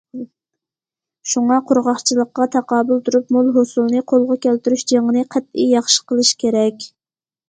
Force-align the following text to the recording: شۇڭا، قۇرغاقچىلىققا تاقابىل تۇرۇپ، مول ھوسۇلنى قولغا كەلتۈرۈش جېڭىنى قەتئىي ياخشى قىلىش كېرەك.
شۇڭا، 1.33 1.57
قۇرغاقچىلىققا 1.71 2.47
تاقابىل 2.55 3.03
تۇرۇپ، 3.09 3.29
مول 3.35 3.51
ھوسۇلنى 3.57 4.01
قولغا 4.13 4.39
كەلتۈرۈش 4.47 4.87
جېڭىنى 4.93 5.23
قەتئىي 5.37 5.69
ياخشى 5.75 6.01
قىلىش 6.13 6.33
كېرەك. 6.45 6.89